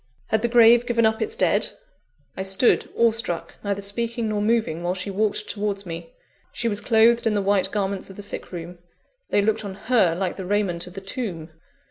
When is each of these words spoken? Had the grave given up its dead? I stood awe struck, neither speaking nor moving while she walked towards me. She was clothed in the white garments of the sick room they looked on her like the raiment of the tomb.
Had 0.29 0.41
the 0.41 0.47
grave 0.47 0.87
given 0.87 1.05
up 1.05 1.21
its 1.21 1.35
dead? 1.35 1.73
I 2.35 2.41
stood 2.41 2.89
awe 2.97 3.11
struck, 3.11 3.53
neither 3.63 3.83
speaking 3.83 4.29
nor 4.29 4.41
moving 4.41 4.81
while 4.81 4.95
she 4.95 5.11
walked 5.11 5.47
towards 5.47 5.85
me. 5.85 6.11
She 6.51 6.67
was 6.67 6.81
clothed 6.81 7.27
in 7.27 7.35
the 7.35 7.39
white 7.43 7.69
garments 7.69 8.09
of 8.09 8.15
the 8.15 8.23
sick 8.23 8.51
room 8.51 8.79
they 9.29 9.43
looked 9.43 9.63
on 9.63 9.75
her 9.75 10.15
like 10.15 10.37
the 10.37 10.45
raiment 10.47 10.87
of 10.87 10.93
the 10.93 11.01
tomb. 11.01 11.51